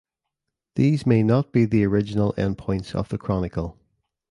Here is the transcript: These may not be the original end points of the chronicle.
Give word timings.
These 0.73 1.05
may 1.05 1.21
not 1.21 1.51
be 1.53 1.65
the 1.65 1.83
original 1.85 2.33
end 2.35 2.57
points 2.57 2.95
of 2.95 3.09
the 3.09 3.19
chronicle. 3.19 3.77